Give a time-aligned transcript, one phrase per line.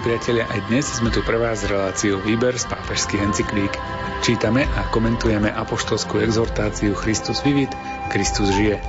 [0.00, 3.68] Milí priatelia, aj dnes sme tu pre vás s reláciou Výber z pápežských encyklík.
[4.24, 7.68] Čítame a komentujeme apoštolskú exhortáciu Christus vivit,
[8.08, 8.80] Kristus žije.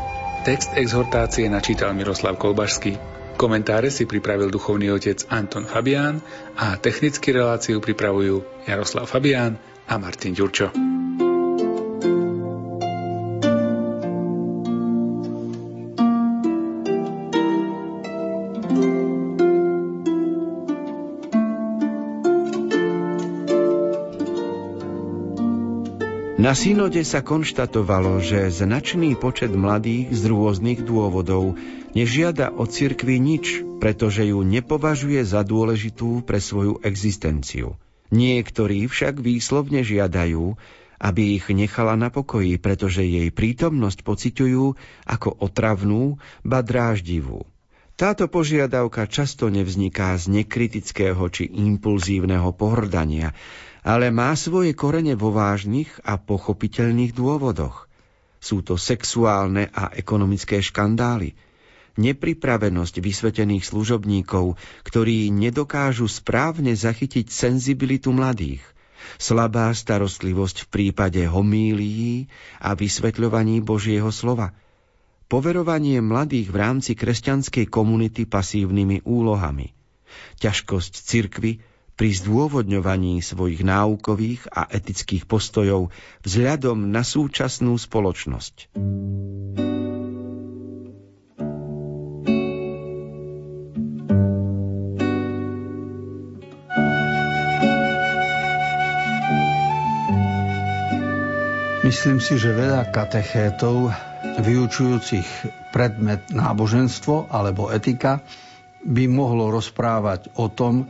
[0.48, 2.95] Text exhortácie načítal Miroslav Kolbašský.
[3.36, 6.23] Komentáre si pripravil duchovný otec Anton Fabián
[6.55, 9.59] a technicky reláciu pripravujú Jaroslav Fabián
[9.91, 10.80] a Martin Ďurčo.
[26.41, 31.54] Na synode sa konštatovalo, že značný počet mladých z rôznych dôvodov
[31.94, 37.78] nežiada o cirkvi nič, pretože ju nepovažuje za dôležitú pre svoju existenciu.
[38.09, 40.58] Niektorí však výslovne žiadajú,
[40.97, 44.66] aby ich nechala na pokoji, pretože jej prítomnosť pociťujú
[45.06, 47.45] ako otravnú, ba dráždivú.
[47.94, 53.38] Táto požiadavka často nevzniká z nekritického či impulzívneho pohrdania,
[53.82, 57.90] ale má svoje korene vo vážnych a pochopiteľných dôvodoch.
[58.42, 61.38] Sú to sexuálne a ekonomické škandály,
[61.98, 68.64] nepripravenosť vysvetených služobníkov, ktorí nedokážu správne zachytiť senzibilitu mladých,
[69.18, 74.54] slabá starostlivosť v prípade homílií a vysvetľovaní Božieho slova,
[75.30, 79.74] poverovanie mladých v rámci kresťanskej komunity pasívnymi úlohami,
[80.40, 81.70] ťažkosť cirkvy
[82.02, 85.94] pri zdôvodňovaní svojich náukových a etických postojov
[86.25, 88.73] vzhľadom na súčasnú spoločnosť.
[101.85, 103.94] Myslím si, že veľa katechétov
[104.41, 105.29] vyučujúcich
[105.69, 108.25] predmet náboženstvo alebo etika
[108.90, 110.90] by mohlo rozprávať o tom,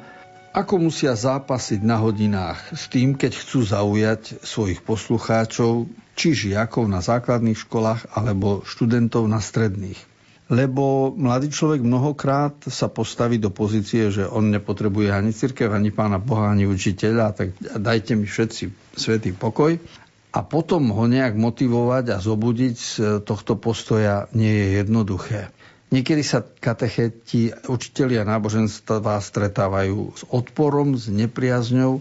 [0.52, 5.88] ako musia zápasiť na hodinách s tým, keď chcú zaujať svojich poslucháčov,
[6.20, 9.98] či žiakov na základných školách, alebo študentov na stredných.
[10.52, 16.20] Lebo mladý človek mnohokrát sa postaví do pozície, že on nepotrebuje ani cirkev, ani pána
[16.20, 19.80] Boha, ani učiteľa, tak dajte mi všetci svetý pokoj.
[20.36, 25.56] A potom ho nejak motivovať a zobudiť z tohto postoja nie je jednoduché.
[25.92, 32.00] Niekedy sa katecheti, učitelia náboženstva stretávajú s odporom, s nepriazňou,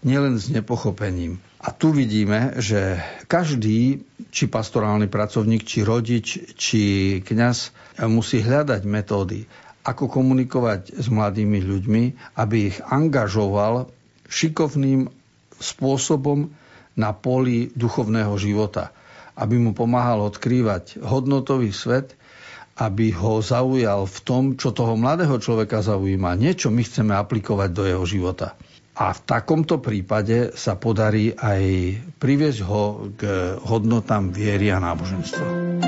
[0.00, 1.36] nielen s nepochopením.
[1.60, 2.96] A tu vidíme, že
[3.28, 4.00] každý,
[4.32, 6.26] či pastorálny pracovník, či rodič,
[6.56, 6.82] či
[7.20, 7.76] kňaz,
[8.08, 9.44] musí hľadať metódy,
[9.84, 12.04] ako komunikovať s mladými ľuďmi,
[12.40, 13.92] aby ich angažoval
[14.32, 15.12] šikovným
[15.60, 16.50] spôsobom
[16.96, 18.96] na poli duchovného života.
[19.36, 22.16] Aby mu pomáhal odkrývať hodnotový svet,
[22.76, 26.36] aby ho zaujal v tom, čo toho mladého človeka zaujíma.
[26.36, 28.52] Niečo my chceme aplikovať do jeho života.
[28.96, 31.62] A v takomto prípade sa podarí aj
[32.16, 33.22] priviesť ho k
[33.60, 35.85] hodnotám viery a náboženstva.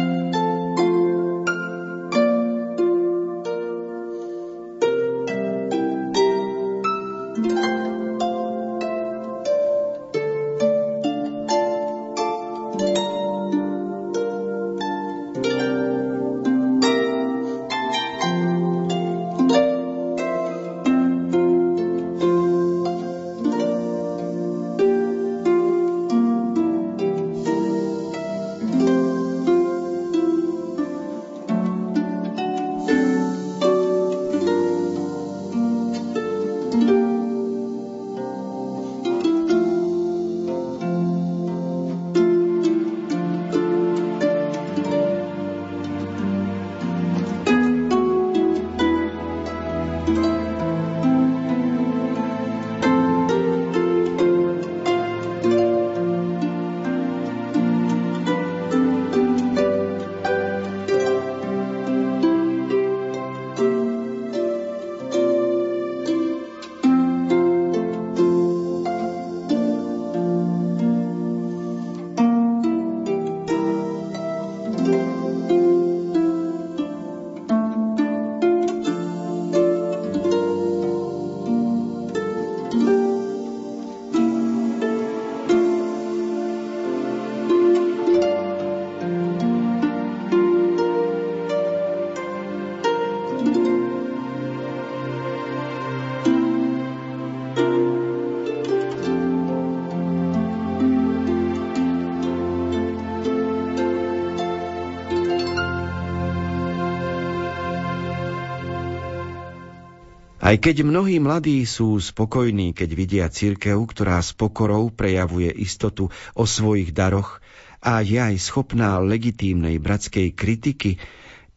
[110.48, 116.44] Aj keď mnohí mladí sú spokojní, keď vidia cirkev, ktorá s pokorou prejavuje istotu o
[116.48, 117.44] svojich daroch
[117.84, 120.96] a je aj schopná legitímnej bratskej kritiky,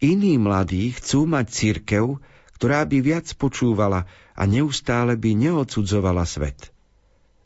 [0.04, 2.20] iní mladí chcú mať cirkev,
[2.60, 6.76] ktorá by viac počúvala a neustále by neodsudzovala svet.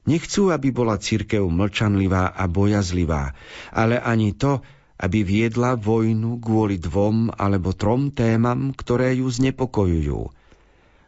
[0.09, 3.37] Nechcú, aby bola cirkev mlčanlivá a bojazlivá,
[3.69, 4.65] ale ani to,
[4.97, 10.21] aby viedla vojnu kvôli dvom alebo trom témam, ktoré ju znepokojujú–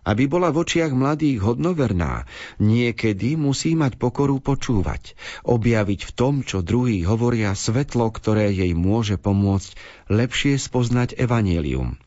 [0.08, 2.24] aby bola v očiach mladých hodnoverná,
[2.64, 9.20] niekedy musí mať pokoru počúvať, objaviť v tom, čo druhý hovoria svetlo, ktoré jej môže
[9.20, 9.76] pomôcť
[10.08, 12.00] lepšie spoznať evanelium.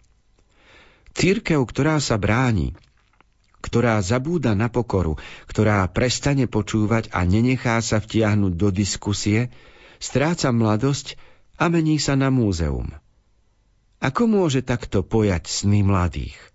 [1.13, 2.73] Církev, ktorá sa bráni,
[3.61, 9.53] ktorá zabúda na pokoru, ktorá prestane počúvať a nenechá sa vtiahnuť do diskusie,
[10.01, 11.21] stráca mladosť
[11.61, 12.89] a mení sa na múzeum.
[14.01, 16.50] Ako môže takto pojať sny mladých?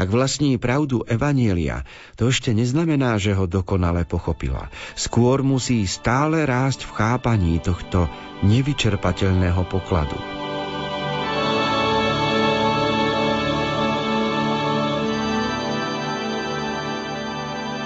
[0.00, 1.84] Ak vlastní pravdu Evanielia,
[2.16, 4.72] to ešte neznamená, že ho dokonale pochopila.
[4.96, 8.08] Skôr musí stále rásť v chápaní tohto
[8.40, 10.16] nevyčerpateľného pokladu.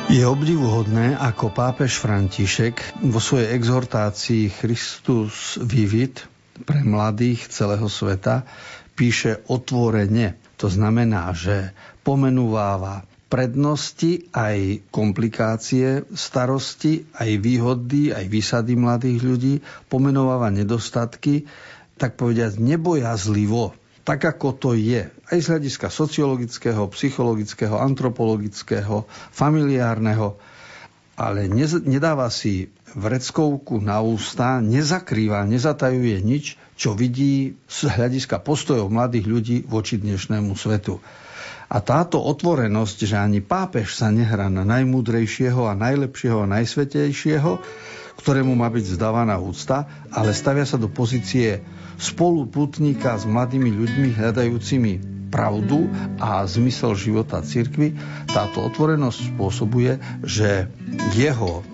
[0.06, 6.30] Je obdivuhodné, ako pápež František vo svojej exhortácii Christus Vivit
[6.62, 8.46] pre mladých celého sveta
[8.94, 10.38] píše otvorene.
[10.62, 19.54] To znamená, že pomenúváva prednosti, aj komplikácie, starosti, aj výhody, aj výsady mladých ľudí,
[19.90, 21.50] pomenováva nedostatky,
[21.98, 23.74] tak povediať nebojazlivo,
[24.06, 30.38] tak ako to je, aj z hľadiska sociologického, psychologického, antropologického, familiárneho,
[31.18, 39.26] ale nedáva si vreckovku na ústa, nezakrýva, nezatajuje nič, čo vidí z hľadiska postojov mladých
[39.26, 41.02] ľudí voči dnešnému svetu.
[41.68, 47.52] A táto otvorenosť, že ani pápež sa nehrá na najmúdrejšieho a najlepšieho a najsvetejšieho,
[48.20, 51.60] ktorému má byť zdávaná úcta, ale stavia sa do pozície
[51.98, 54.92] spoluputníka s mladými ľuďmi hľadajúcimi
[55.34, 55.90] pravdu
[56.22, 57.98] a zmysel života cirkvy,
[58.30, 60.70] táto otvorenosť spôsobuje, že
[61.18, 61.66] jeho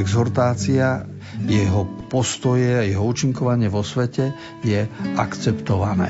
[0.00, 1.04] exhortácia,
[1.44, 4.32] jeho postoje, jeho účinkovanie vo svete
[4.64, 6.08] je akceptované.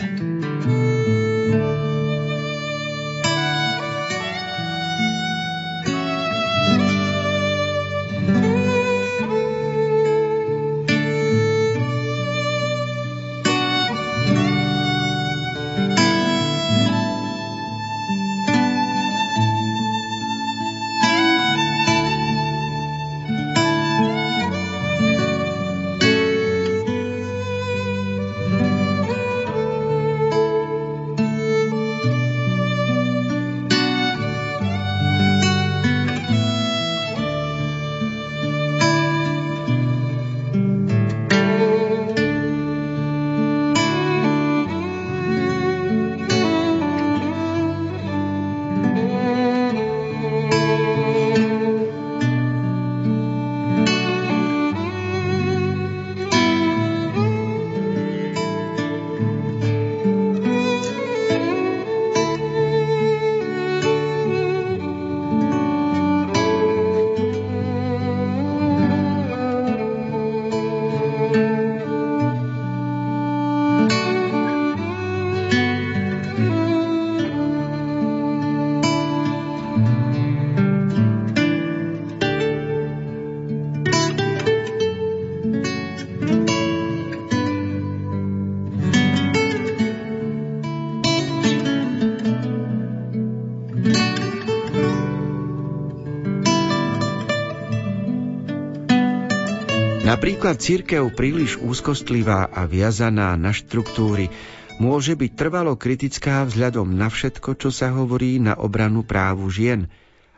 [100.03, 104.35] Napríklad církev príliš úzkostlivá a viazaná na štruktúry
[104.83, 109.87] môže byť trvalo kritická vzhľadom na všetko, čo sa hovorí na obranu právu žien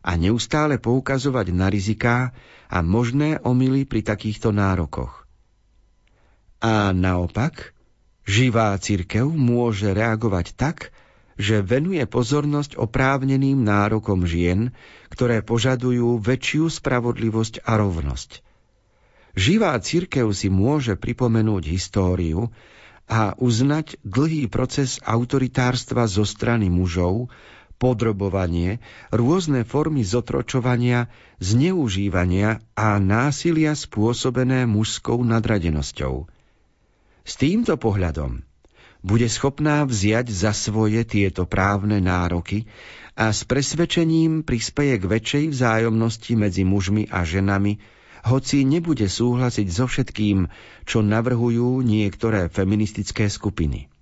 [0.04, 2.36] a neustále poukazovať na riziká
[2.68, 5.24] a možné omily pri takýchto nárokoch.
[6.60, 7.72] A naopak,
[8.28, 10.92] živá církev môže reagovať tak,
[11.40, 14.76] že venuje pozornosť oprávneným nárokom žien,
[15.08, 18.44] ktoré požadujú väčšiu spravodlivosť a rovnosť–
[19.34, 22.54] Živá církev si môže pripomenúť históriu
[23.10, 27.28] a uznať dlhý proces autoritárstva zo strany mužov,
[27.82, 28.78] podrobovanie,
[29.10, 31.10] rôzne formy zotročovania,
[31.42, 36.30] zneužívania a násilia spôsobené mužskou nadradenosťou.
[37.26, 38.46] S týmto pohľadom
[39.04, 42.64] bude schopná vziať za svoje tieto právne nároky
[43.12, 47.76] a s presvedčením prispeje k väčšej vzájomnosti medzi mužmi a ženami,
[48.24, 50.48] hoci nebude súhlasiť so všetkým,
[50.88, 53.92] čo navrhujú niektoré feministické skupiny.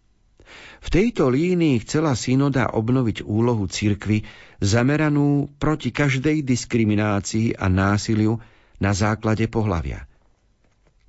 [0.83, 4.27] V tejto línii chcela synoda obnoviť úlohu cirkvy
[4.59, 8.39] zameranú proti každej diskriminácii a násiliu
[8.79, 10.07] na základe pohlavia–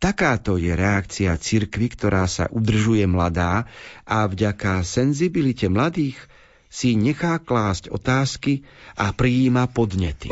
[0.03, 3.63] Takáto je reakcia cirkvy, ktorá sa udržuje mladá
[4.03, 6.20] a vďaka senzibilite mladých
[6.67, 8.67] si nechá klásť otázky
[9.00, 10.27] a prijíma podnety.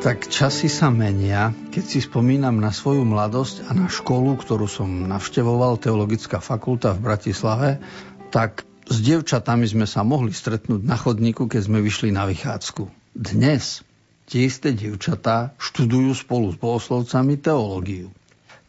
[0.00, 1.52] Tak časy sa menia.
[1.76, 7.04] Keď si spomínam na svoju mladosť a na školu, ktorú som navštevoval, Teologická fakulta v
[7.04, 7.84] Bratislave,
[8.32, 12.88] tak s dievčatami sme sa mohli stretnúť na chodníku, keď sme vyšli na vychádzku.
[13.12, 13.84] Dnes
[14.24, 18.08] tie isté dievčatá študujú spolu s bohoslovcami teológiu.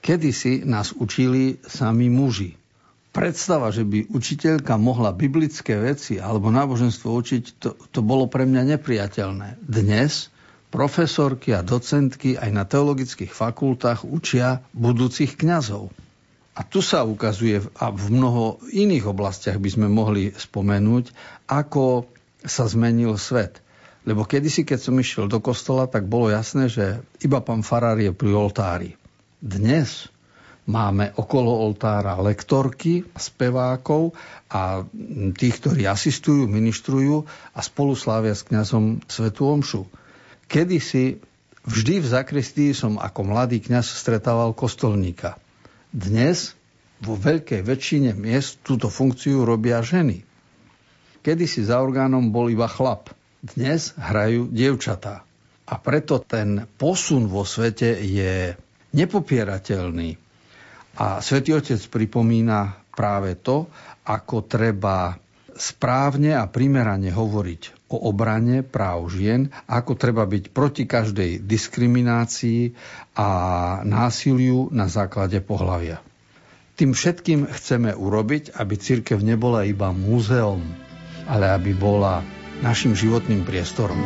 [0.04, 2.60] Kedysi nás učili sami muži.
[3.16, 8.76] Predstava, že by učiteľka mohla biblické veci alebo náboženstvo učiť, to, to bolo pre mňa
[8.76, 9.64] nepriateľné.
[9.64, 10.31] Dnes
[10.72, 15.92] profesorky a docentky aj na teologických fakultách učia budúcich kňazov.
[16.56, 21.12] A tu sa ukazuje, a v mnoho iných oblastiach by sme mohli spomenúť,
[21.48, 22.08] ako
[22.44, 23.60] sa zmenil svet.
[24.02, 28.10] Lebo kedysi, keď som išiel do kostola, tak bolo jasné, že iba pán farár je
[28.10, 28.90] pri oltári.
[29.38, 30.10] Dnes
[30.66, 34.18] máme okolo oltára lektorky, spevákov
[34.50, 34.86] a
[35.38, 40.01] tých, ktorí asistujú, ministrujú a spolu slávia s kňazom Svetu Omšu.
[40.52, 41.24] Kedysi
[41.64, 45.40] vždy v zakristii som ako mladý kňaz stretával kostolníka.
[45.96, 46.60] Dnes
[47.00, 50.28] vo veľkej väčšine miest túto funkciu robia ženy.
[51.24, 53.10] Kedysi za orgánom bol iba chlap–
[53.42, 55.26] dnes hrajú dievčatá.
[55.66, 58.54] A preto ten posun vo svete je
[58.94, 60.20] nepopierateľný.
[61.02, 63.66] A Svetý Otec pripomína práve to,
[64.06, 65.16] ako treba
[65.56, 72.72] správne a primerane hovoriť o obrane práv žien, ako treba byť proti každej diskriminácii
[73.16, 73.30] a
[73.84, 76.00] násiliu na základe pohlavia.
[76.80, 80.64] Tým všetkým chceme urobiť, aby církev nebola iba múzeum,
[81.28, 82.26] ale aby bola
[82.66, 84.00] našim životným priestorom.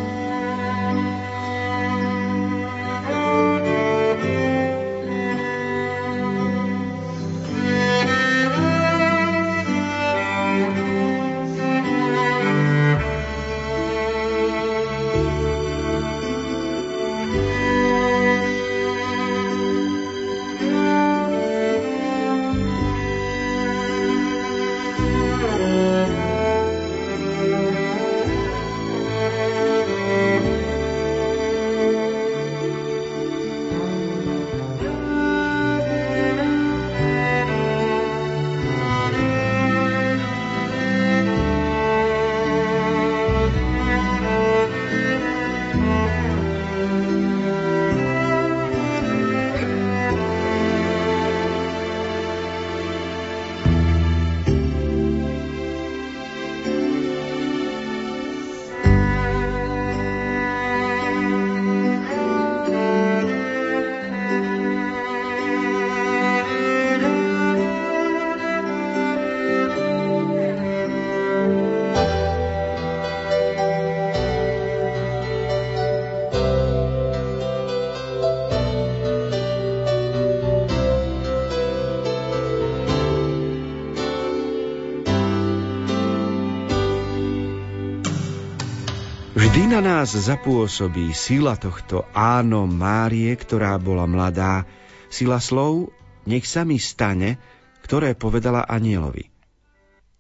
[89.46, 94.66] Vždy na nás zapôsobí sila tohto áno Márie, ktorá bola mladá,
[95.14, 95.94] sila slov,
[96.26, 97.38] nech sa mi stane,
[97.86, 99.30] ktoré povedala anielovi.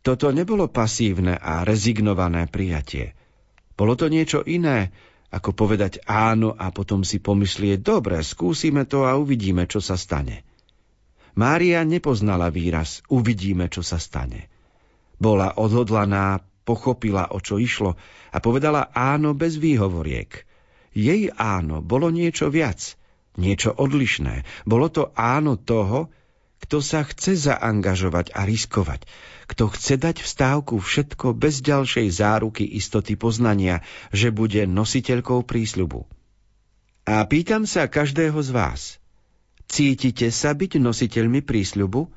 [0.06, 3.18] Toto nebolo pasívne a rezignované prijatie.
[3.74, 4.94] Bolo to niečo iné,
[5.34, 10.46] ako povedať áno a potom si pomyslieť, dobre, skúsime to a uvidíme, čo sa stane.
[11.34, 14.54] Mária nepoznala výraz uvidíme, čo sa stane.
[15.18, 17.96] Bola odhodlaná pochopila, o čo išlo
[18.34, 20.44] a povedala áno bez výhovoriek.
[20.92, 22.98] Jej áno bolo niečo viac,
[23.38, 24.66] niečo odlišné.
[24.66, 26.10] Bolo to áno toho,
[26.66, 29.06] kto sa chce zaangažovať a riskovať,
[29.46, 36.10] kto chce dať v stávku všetko bez ďalšej záruky istoty poznania, že bude nositeľkou prísľubu.
[37.06, 38.82] A pýtam sa každého z vás,
[39.70, 42.10] cítite sa byť nositeľmi prísľubu?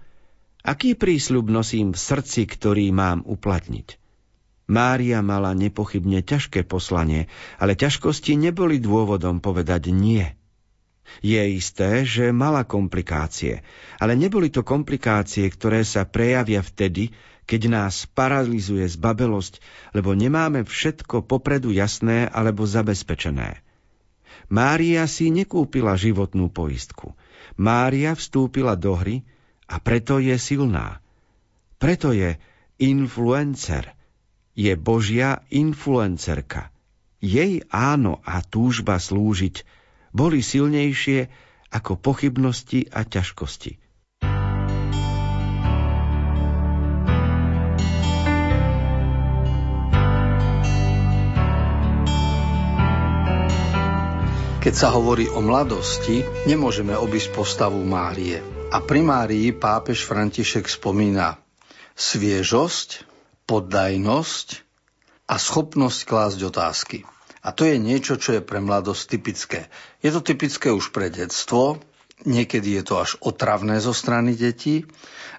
[0.64, 4.07] Aký prísľub nosím v srdci, ktorý mám uplatniť?
[4.68, 10.28] Mária mala nepochybne ťažké poslanie, ale ťažkosti neboli dôvodom povedať nie.
[11.25, 13.64] Je isté, že mala komplikácie,
[13.96, 17.16] ale neboli to komplikácie, ktoré sa prejavia vtedy,
[17.48, 19.64] keď nás paralizuje zbabelosť,
[19.96, 23.64] lebo nemáme všetko popredu jasné alebo zabezpečené.
[24.52, 27.16] Mária si nekúpila životnú poistku.
[27.56, 29.25] Mária vstúpila do hry
[29.64, 31.00] a preto je silná.
[31.80, 32.37] Preto je
[32.76, 33.97] influencer.
[34.58, 36.74] Je Božia influencerka.
[37.22, 39.62] Jej áno a túžba slúžiť
[40.10, 41.30] boli silnejšie
[41.70, 43.78] ako pochybnosti a ťažkosti.
[54.58, 58.42] Keď sa hovorí o mladosti, nemôžeme obísť postavu Márie.
[58.74, 61.38] A pri Márii pápež František spomína
[61.94, 63.07] sviežosť,
[63.48, 64.48] poddajnosť
[65.26, 66.98] a schopnosť klásť otázky.
[67.40, 69.60] A to je niečo, čo je pre mladosť typické.
[70.04, 71.80] Je to typické už pre detstvo,
[72.28, 74.84] niekedy je to až otravné zo strany detí,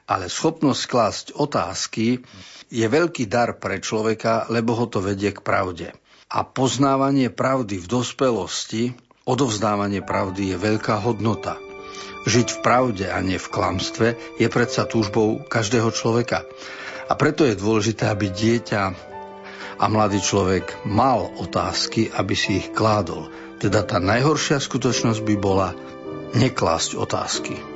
[0.10, 2.26] ale schopnosť klásť otázky
[2.74, 5.94] je veľký dar pre človeka, lebo ho to vedie k pravde.
[6.30, 8.94] A poznávanie pravdy v dospelosti,
[9.26, 11.58] odovzdávanie pravdy je veľká hodnota.
[12.30, 16.46] Žiť v pravde a nie v klamstve je predsa túžbou každého človeka.
[17.10, 18.84] A preto je dôležité, aby dieťa
[19.80, 23.34] a mladý človek mal otázky, aby si ich kládol.
[23.58, 25.74] Teda tá najhoršia skutočnosť by bola
[26.38, 27.69] neklásť otázky.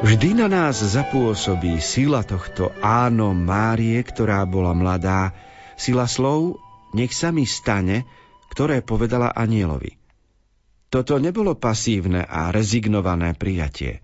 [0.00, 5.36] Vždy na nás zapôsobí sila tohto áno Márie, ktorá bola mladá,
[5.76, 6.56] sila slov
[6.96, 8.08] nech sa mi stane,
[8.48, 10.00] ktoré povedala anielovi.
[10.88, 14.00] Toto nebolo pasívne a rezignované prijatie.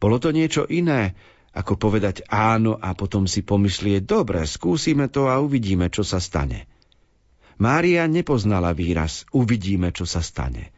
[0.00, 1.12] Bolo to niečo iné,
[1.52, 6.64] ako povedať áno a potom si pomyslieť, dobre, skúsime to a uvidíme, čo sa stane.
[7.60, 10.72] Mária nepoznala výraz uvidíme, čo sa stane.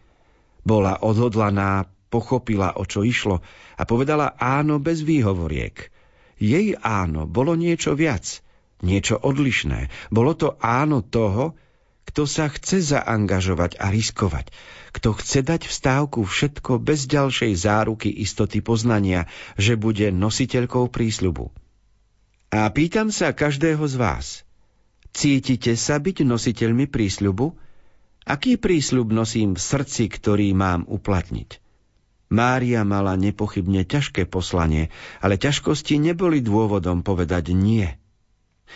[0.67, 3.45] Bola odhodlaná pochopila, o čo išlo
[3.77, 5.93] a povedala áno bez výhovoriek.
[6.39, 8.43] Jej áno bolo niečo viac,
[8.81, 9.91] niečo odlišné.
[10.09, 11.59] Bolo to áno toho,
[12.09, 14.49] kto sa chce zaangažovať a riskovať,
[14.97, 19.29] kto chce dať v stávku všetko bez ďalšej záruky istoty poznania,
[19.61, 21.53] že bude nositeľkou prísľubu.
[22.49, 24.27] A pýtam sa každého z vás,
[25.13, 27.53] cítite sa byť nositeľmi prísľubu?
[28.25, 31.68] Aký prísľub nosím v srdci, ktorý mám uplatniť?
[32.29, 34.93] Mária mala nepochybne ťažké poslanie,
[35.25, 37.89] ale ťažkosti neboli dôvodom povedať nie.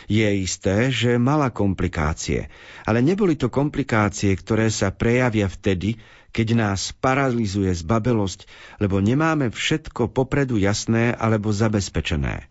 [0.08, 2.48] Je isté, že mala komplikácie,
[2.88, 6.00] ale neboli to komplikácie, ktoré sa prejavia vtedy,
[6.32, 8.48] keď nás paralizuje zbabelosť,
[8.80, 12.48] lebo nemáme všetko popredu jasné alebo zabezpečené.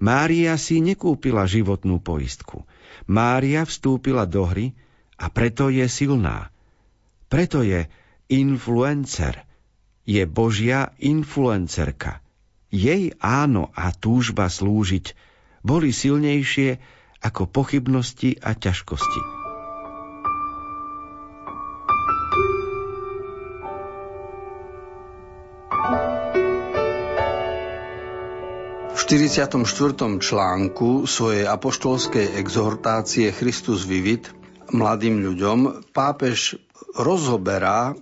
[0.00, 2.64] Mária si nekúpila životnú poistku.
[3.04, 4.72] Mária vstúpila do hry
[5.20, 6.48] a preto je silná.
[7.28, 7.84] Preto je
[8.32, 9.44] influencer.
[10.06, 12.22] Je Božia influencerka.
[12.70, 15.18] Jej áno a túžba slúžiť
[15.66, 16.78] boli silnejšie
[17.26, 19.20] ako pochybnosti a ťažkosti.
[28.94, 29.58] V 44.
[30.22, 34.30] článku svojej apoštolskej exhortácie Christus Vivit
[34.70, 36.58] mladým ľuďom pápež
[36.94, 37.94] rozoberá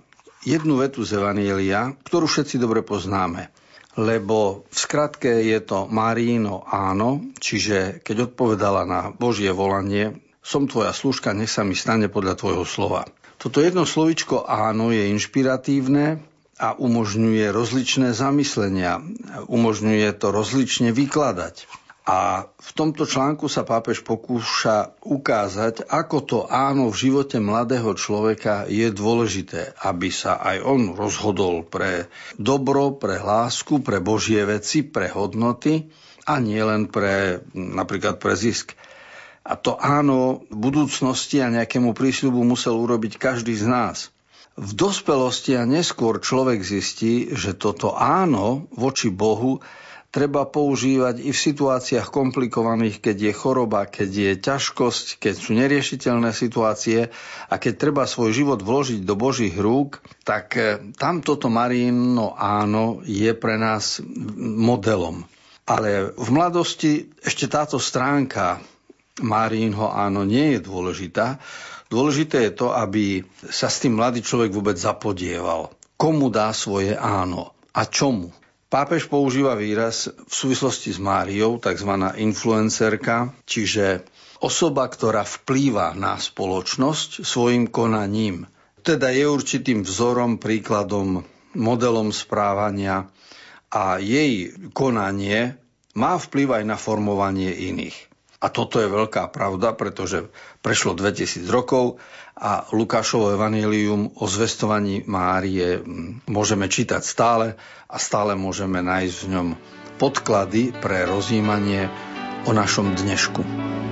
[0.45, 3.51] jednu vetu z Evanielia, ktorú všetci dobre poznáme.
[3.95, 10.93] Lebo v skratke je to Maríno áno, čiže keď odpovedala na Božie volanie, som tvoja
[10.93, 13.09] služka, nech sa mi stane podľa tvojho slova.
[13.41, 16.21] Toto jedno slovičko áno je inšpiratívne,
[16.55, 19.03] a umožňuje rozličné zamyslenia,
[19.51, 21.67] umožňuje to rozlične vykladať.
[22.05, 28.69] A v tomto článku sa pápež pokúša ukázať, ako to áno v živote mladého človeka
[28.69, 32.05] je dôležité, aby sa aj on rozhodol pre
[32.37, 35.89] dobro, pre lásku, pre Božie veci, pre hodnoty
[36.29, 38.77] a nie len pre napríklad pre zisk.
[39.41, 43.97] A to áno v budúcnosti a nejakému prísľubu musel urobiť každý z nás–
[44.55, 49.59] v dospelosti a neskôr človek zistí, že toto áno voči Bohu
[50.15, 56.31] treba používať i v situáciách komplikovaných, keď je choroba, keď je ťažkosť, keď sú neriešiteľné
[56.31, 57.11] situácie
[57.51, 63.03] a keď treba svoj život vložiť do Božích rúk, tak eh, tam toto Marino áno
[63.03, 63.99] je pre nás
[64.39, 65.27] modelom.
[65.67, 68.63] Ale v mladosti ešte táto stránka
[69.19, 71.43] Marínho áno nie je dôležitá,
[71.85, 75.69] Dôležité je to, aby sa s tým mladý človek vôbec zapodieval.
[76.01, 78.33] Komu dá svoje áno a čomu?
[78.75, 81.95] Pápež používa výraz v súvislosti s Máriou, tzv.
[82.19, 84.03] influencerka, čiže
[84.43, 88.51] osoba, ktorá vplýva na spoločnosť svojim konaním.
[88.83, 91.23] Teda je určitým vzorom, príkladom,
[91.55, 93.07] modelom správania
[93.71, 95.55] a jej konanie
[95.95, 97.95] má vplyv aj na formovanie iných.
[98.43, 100.27] A toto je veľká pravda, pretože
[100.59, 102.03] prešlo 2000 rokov
[102.35, 105.79] a Lukášovo evanílium o zvestovaní Márie
[106.27, 107.55] môžeme čítať stále
[107.87, 109.47] a stále môžeme nájsť v ňom
[109.95, 111.87] podklady pre rozjímanie
[112.43, 113.84] o našom dnešku.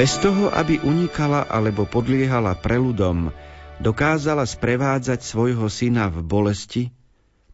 [0.00, 3.36] Bez toho, aby unikala alebo podliehala preludom,
[3.84, 6.88] dokázala sprevádzať svojho syna v bolesti,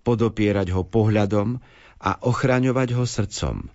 [0.06, 1.58] podopierať ho pohľadom
[1.98, 3.66] a ochraňovať ho srdcom.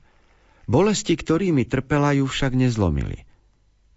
[0.71, 3.27] Bolesti, ktorými trpela, ju však nezlomili.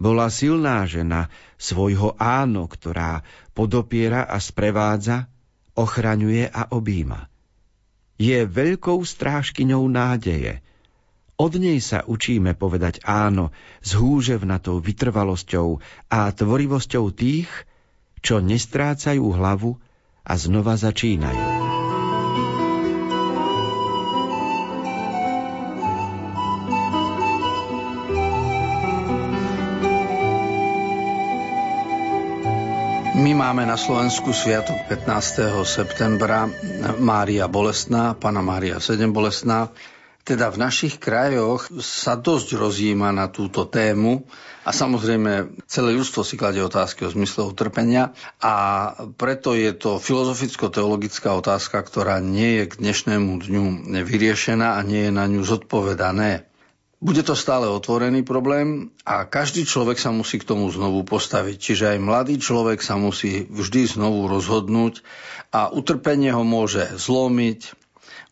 [0.02, 3.22] Bola silná žena svojho áno, ktorá
[3.54, 5.30] podopiera a sprevádza,
[5.78, 7.30] ochraňuje a objíma.
[8.18, 10.66] Je veľkou strážkyňou nádeje.
[11.34, 13.50] Od nej sa učíme povedať áno
[13.82, 17.50] s húževnatou vytrvalosťou a tvorivosťou tých,
[18.22, 19.74] čo nestrácajú hlavu
[20.22, 21.66] a znova začínajú.
[33.14, 35.50] My máme na Slovensku sviatok 15.
[35.66, 36.46] septembra
[37.02, 39.74] Mária Bolestná, Pana Mária 7 Bolestná.
[40.24, 44.24] Teda v našich krajoch sa dosť rozjíma na túto tému
[44.64, 48.54] a samozrejme celé ľudstvo si kladie otázky o zmysle utrpenia a
[49.20, 55.12] preto je to filozoficko-teologická otázka, ktorá nie je k dnešnému dňu vyriešená a nie je
[55.12, 56.48] na ňu zodpovedané.
[57.04, 61.56] Bude to stále otvorený problém a každý človek sa musí k tomu znovu postaviť.
[61.60, 65.04] Čiže aj mladý človek sa musí vždy znovu rozhodnúť
[65.52, 67.83] a utrpenie ho môže zlomiť,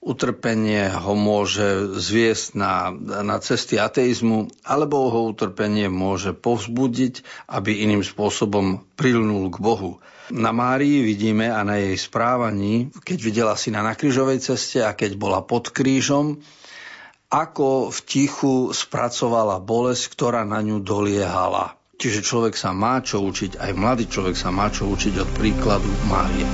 [0.03, 2.91] utrpenie ho môže zviesť na,
[3.23, 10.03] na cesty ateizmu, alebo ho utrpenie môže povzbudiť, aby iným spôsobom prilnul k Bohu.
[10.35, 15.15] Na Márii vidíme a na jej správaní, keď videla syna na krížovej ceste a keď
[15.15, 16.43] bola pod krížom,
[17.33, 21.79] ako v tichu spracovala bolesť, ktorá na ňu doliehala.
[21.97, 25.87] Čiže človek sa má čo učiť, aj mladý človek sa má čo učiť od príkladu
[26.11, 26.49] Márie.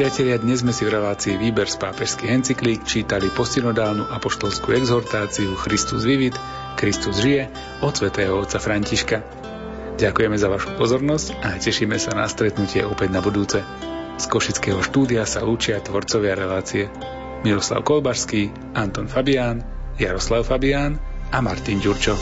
[0.00, 6.08] Priatelia, dnes sme si v relácii Výber z pápežských encyklík čítali postinodálnu apoštolskú exhortáciu Christus
[6.08, 6.32] vivit,
[6.80, 7.52] Kristus žije
[7.84, 9.20] od svätého otca Františka.
[10.00, 13.60] Ďakujeme za vašu pozornosť a tešíme sa na stretnutie opäť na budúce.
[14.16, 16.88] Z Košického štúdia sa učia tvorcovia relácie
[17.44, 19.60] Miroslav Kolbašský, Anton Fabián,
[20.00, 20.96] Jaroslav Fabián
[21.28, 22.16] a Martin Ďurčo.